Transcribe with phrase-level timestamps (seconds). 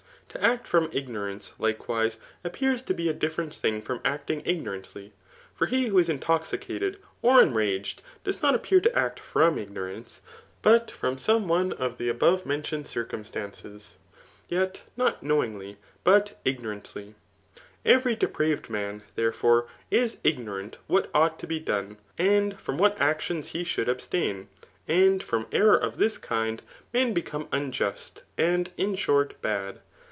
[0.31, 5.11] To ac( Jrom ignorance^ likewise, appears to be a different thing from acting ignorantly;
[5.53, 9.57] for he who is intoxicated or en * raged, does not appear to act from
[9.59, 10.21] ignorance,
[10.61, 13.97] but from' some one of the above mentioned circumstances
[14.49, 15.75] j yet not knowingly,
[16.05, 17.13] but ignorantly*
[17.83, 22.97] Every depraved roafi, there fore, is ignorant what ought to be done, and from what
[23.01, 24.47] actions he should abstain;
[24.87, 26.47] and from error of this kind^ Digitized by Google CtiAP.
[26.47, 26.85] U ETHICS.
[26.89, 29.81] 79 xbea become unjust, and in short bad.